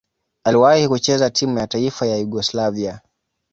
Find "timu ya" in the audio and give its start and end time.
1.29-1.67